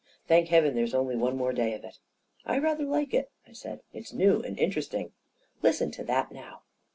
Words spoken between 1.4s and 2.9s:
day of it 1 ""I rather